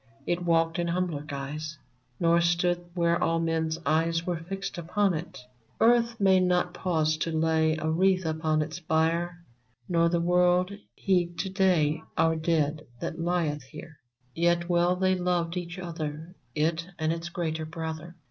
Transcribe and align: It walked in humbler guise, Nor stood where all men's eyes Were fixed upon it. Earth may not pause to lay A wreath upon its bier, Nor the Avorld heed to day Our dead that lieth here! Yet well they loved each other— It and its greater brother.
It 0.25 0.43
walked 0.43 0.79
in 0.79 0.87
humbler 0.87 1.21
guise, 1.21 1.77
Nor 2.19 2.41
stood 2.41 2.83
where 2.95 3.23
all 3.23 3.39
men's 3.39 3.77
eyes 3.85 4.25
Were 4.25 4.37
fixed 4.39 4.79
upon 4.79 5.13
it. 5.13 5.37
Earth 5.79 6.19
may 6.19 6.39
not 6.39 6.73
pause 6.73 7.17
to 7.17 7.31
lay 7.31 7.77
A 7.77 7.87
wreath 7.87 8.25
upon 8.25 8.63
its 8.63 8.79
bier, 8.79 9.45
Nor 9.87 10.09
the 10.09 10.19
Avorld 10.19 10.75
heed 10.95 11.37
to 11.37 11.51
day 11.51 12.01
Our 12.17 12.35
dead 12.35 12.87
that 12.99 13.19
lieth 13.19 13.61
here! 13.61 13.99
Yet 14.33 14.67
well 14.67 14.95
they 14.95 15.13
loved 15.13 15.55
each 15.55 15.77
other— 15.77 16.33
It 16.71 16.87
and 16.97 17.13
its 17.13 17.29
greater 17.29 17.67
brother. 17.67 18.15